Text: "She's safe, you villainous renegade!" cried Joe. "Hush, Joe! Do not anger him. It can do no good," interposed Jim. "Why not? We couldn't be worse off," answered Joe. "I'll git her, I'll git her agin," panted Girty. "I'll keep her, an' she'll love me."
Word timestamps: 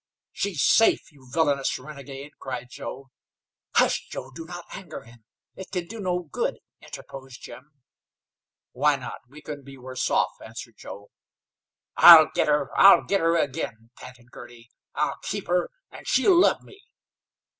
"She's 0.31 0.63
safe, 0.63 1.11
you 1.11 1.29
villainous 1.31 1.77
renegade!" 1.77 2.31
cried 2.39 2.71
Joe. 2.71 3.11
"Hush, 3.75 4.07
Joe! 4.09 4.31
Do 4.31 4.45
not 4.45 4.65
anger 4.75 5.03
him. 5.03 5.25
It 5.55 5.69
can 5.69 5.85
do 5.85 5.99
no 5.99 6.23
good," 6.23 6.57
interposed 6.81 7.43
Jim. 7.43 7.71
"Why 8.71 8.95
not? 8.95 9.21
We 9.29 9.43
couldn't 9.43 9.63
be 9.65 9.77
worse 9.77 10.09
off," 10.09 10.31
answered 10.43 10.77
Joe. 10.79 11.11
"I'll 11.97 12.31
git 12.33 12.47
her, 12.47 12.71
I'll 12.75 13.03
git 13.03 13.21
her 13.21 13.37
agin," 13.37 13.91
panted 13.95 14.31
Girty. 14.31 14.71
"I'll 14.95 15.19
keep 15.21 15.45
her, 15.47 15.69
an' 15.91 16.05
she'll 16.05 16.33
love 16.35 16.63
me." 16.63 16.81